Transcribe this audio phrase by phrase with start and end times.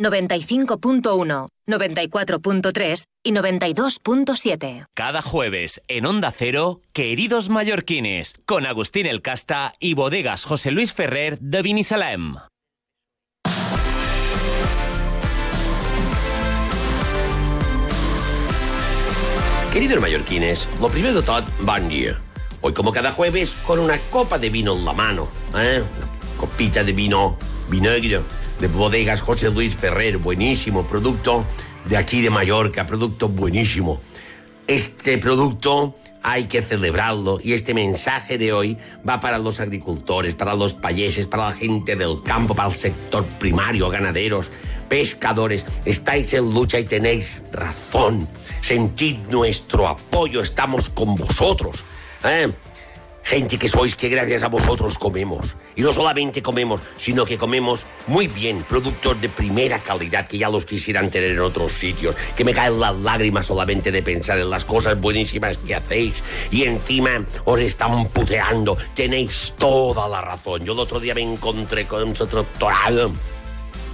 [0.00, 4.86] 95.1, 94.3 y 92.7.
[4.94, 10.92] Cada jueves en Onda Cero, Queridos Mallorquines, con Agustín El Casta y Bodegas José Luis
[10.92, 12.36] Ferrer de Vinisalem.
[19.72, 22.20] Queridos mallorquines, lo primero de todo, buen día.
[22.60, 25.28] Hoy, como cada jueves, con una copa de vino en la mano.
[25.56, 25.80] ¿eh?
[25.96, 27.38] Una copita de vino
[27.68, 28.20] vinagre
[28.60, 31.46] de bodegas José Luis Ferrer, buenísimo producto
[31.86, 34.02] de aquí de Mallorca, producto buenísimo.
[34.66, 38.76] Este producto hay que celebrarlo y este mensaje de hoy
[39.08, 43.24] va para los agricultores, para los payeses, para la gente del campo, para el sector
[43.24, 44.50] primario, ganaderos,
[44.90, 45.64] pescadores.
[45.86, 48.28] Estáis en lucha y tenéis razón.
[48.60, 51.86] Sentid nuestro apoyo, estamos con vosotros.
[52.24, 52.52] ¿eh?
[53.30, 55.56] Gente que sois que gracias a vosotros comemos.
[55.76, 60.48] Y no solamente comemos, sino que comemos muy bien, productos de primera calidad que ya
[60.48, 62.16] los quisieran tener en otros sitios.
[62.36, 66.14] Que me caen las lágrimas solamente de pensar en las cosas buenísimas que hacéis.
[66.50, 68.76] Y encima os están puteando.
[68.96, 70.64] Tenéis toda la razón.
[70.64, 72.14] Yo el otro día me encontré con un
[72.58, 73.12] torado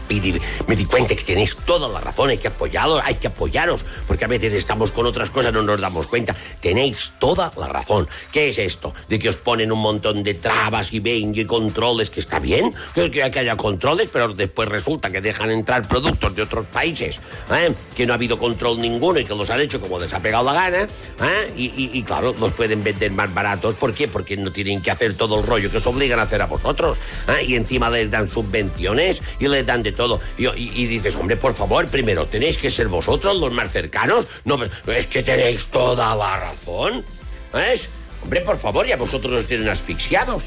[0.08, 3.26] y di- me di cuenta que tenéis toda la razón, hay que apoyarlos, hay que
[3.28, 6.34] apoyaros, porque a veces estamos con otras cosas, no nos damos cuenta.
[6.60, 8.08] Tenéis toda la razón.
[8.32, 8.94] ¿Qué es esto?
[9.08, 12.74] De que os ponen un montón de trabas y ven y controles, que está bien,
[12.94, 17.20] que, que- que haya controles, pero después resulta que dejan entrar productos de otros países,
[17.50, 17.72] ¿eh?
[17.94, 20.44] que no ha habido control ninguno y que los han hecho como les ha pegado
[20.44, 21.52] la gana, ¿eh?
[21.56, 23.74] y, y- y claro, los pueden vender más baratos.
[23.74, 24.08] ¿Por qué?
[24.08, 26.98] Porque no tienen que hacer todo el rollo que os obligan a hacer a vosotros.
[27.28, 27.44] ¿eh?
[27.46, 30.20] Y encima les dan subvenciones y les dan de todo.
[30.38, 34.28] Y, dices, hombre, por favor, primero tenéis que ser vosotros los más cercanos.
[34.44, 37.04] No, es que tenéis toda la razón.
[37.52, 37.88] ¿Ves?
[38.22, 40.44] Hombre, por favor, ya vosotros os tienen asfixiados.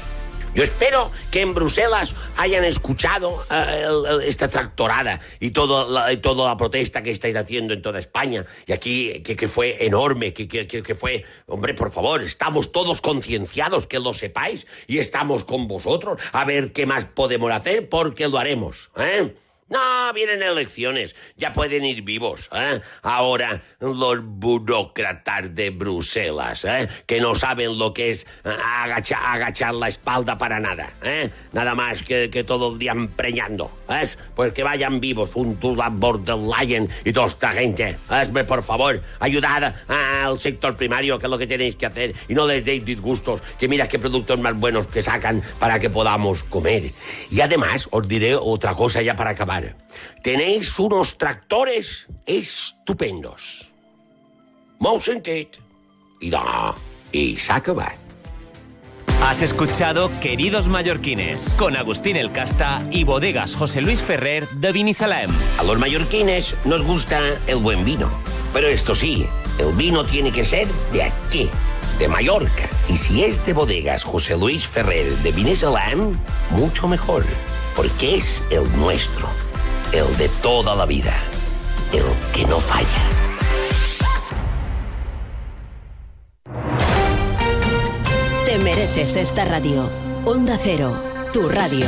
[0.52, 6.12] Yo espero que en Bruselas hayan escuchado eh, el- el- esta tractorada y, todo la,
[6.12, 8.44] y toda la protesta que estáis haciendo en toda España.
[8.66, 11.24] Y aquí, que, que fue enorme, que- que- que fue...
[11.46, 16.72] Hombre, por favor, estamos todos concienciados, que lo sepáis, y estamos con vosotros a ver
[16.72, 18.90] qué más podemos hacer, porque lo haremos.
[18.96, 19.32] ¿eh?
[19.70, 22.50] No, vienen elecciones, ya pueden ir vivos.
[22.52, 22.80] ¿eh?
[23.02, 26.88] Ahora los burócratas de Bruselas, ¿eh?
[27.06, 30.90] que no saben lo que es eh, agachar, la espalda para nada.
[31.04, 31.30] ¿eh?
[31.52, 33.70] Nada más que, que todo el día empreñando.
[33.88, 34.08] ¿eh?
[34.34, 37.96] Pues que vayan vivos, un Tula Borderline y toda esta gente.
[38.10, 38.44] ¿eh?
[38.48, 42.44] Por favor, ayudad al sector primario, que es lo que tenéis que hacer, y no
[42.44, 46.90] les deis disgustos, que mira qué productos más buenos que sacan para que podamos comer.
[47.30, 49.59] Y además, os diré otra cosa ya para acabar.
[50.22, 53.70] Tenéis unos tractores estupendos.
[55.00, 55.58] Sentit.
[56.20, 56.38] I de...
[57.12, 58.10] I s'ha acabat.
[59.22, 65.30] Has escuchado Queridos Mallorquines, con Agustín El Casta y Bodegas José Luis Ferrer de Vinisalem.
[65.58, 68.10] A los mallorquines nos gusta el buen vino.
[68.52, 69.26] Pero esto sí,
[69.58, 71.50] el vino tiene que ser de aquí,
[71.98, 72.68] de Mallorca.
[72.88, 76.18] Y si es de bodegas José Luis Ferrer de Vinisalam,
[76.50, 77.24] mucho mejor.
[77.76, 79.28] Porque es el nuestro,
[79.92, 81.12] el de toda la vida,
[81.92, 82.86] el que no falla.
[88.46, 89.88] Te mereces esta radio.
[90.24, 90.94] Onda Cero,
[91.32, 91.86] tu radio.